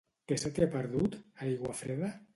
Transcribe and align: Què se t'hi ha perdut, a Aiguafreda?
Què 0.29 0.37
se 0.43 0.49
t'hi 0.55 0.63
ha 0.65 0.69
perdut, 0.77 1.19
a 1.37 1.45
Aiguafreda? 1.49 2.15